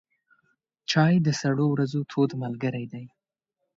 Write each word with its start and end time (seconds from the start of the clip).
چای 0.91 1.13
د 1.25 1.27
سړو 1.41 1.65
ورځو 1.71 1.99
تود 2.11 2.31
ملګری 2.43 2.85
دی. 2.91 3.05